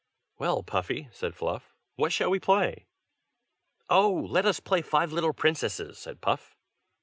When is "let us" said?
4.31-4.59